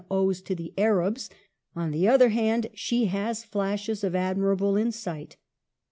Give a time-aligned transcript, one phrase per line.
[0.09, 1.29] 219 owes to the Arabs;
[1.75, 5.37] on the other hand, she has flashes of admirable insight.